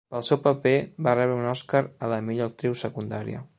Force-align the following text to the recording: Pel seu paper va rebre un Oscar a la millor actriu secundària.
Pel 0.13 0.23
seu 0.27 0.37
paper 0.45 0.71
va 1.09 1.13
rebre 1.19 1.35
un 1.43 1.51
Oscar 1.51 1.83
a 2.07 2.11
la 2.15 2.19
millor 2.31 2.53
actriu 2.53 2.77
secundària. 2.87 3.47